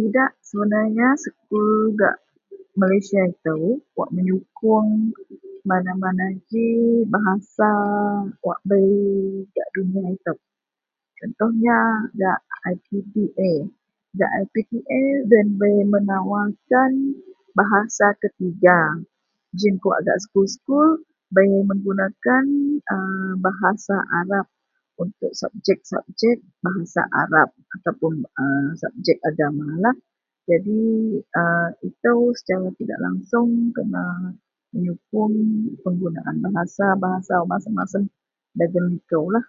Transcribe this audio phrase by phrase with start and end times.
[0.00, 2.16] Idak sebenarnya sekul gak
[2.80, 3.62] Malaysia itou
[3.98, 4.88] wak menyukuong
[5.70, 6.66] mana-mana ji
[7.14, 7.70] bahasa
[8.46, 8.94] wak bei
[9.54, 10.36] gak duniya itou.
[11.18, 11.78] Contohnya
[12.20, 12.38] gak
[12.74, 13.52] IPTA,
[14.18, 15.00] gak IPTA
[15.30, 16.90] deloyen bei menawarkan
[17.58, 18.78] bahasa ketiga.
[19.58, 20.88] Jiyen kawak gak sekul-sekul
[21.36, 22.44] bei menggunakan
[22.90, 22.96] a
[23.44, 23.96] bahasa
[24.26, 24.46] Arab
[25.02, 27.48] untuk sabjek-sabjek bahasa Arab
[27.78, 28.42] ataupun a
[28.80, 29.94] sabjek agamalah.
[30.48, 30.82] Jadi
[31.34, 31.42] a
[31.88, 34.06] itou secara tidak langsung kena
[34.74, 35.34] menyukuong
[35.86, 38.02] penggunaan bahasa-bahasa masem-masem
[38.58, 39.46] dagen likoulah.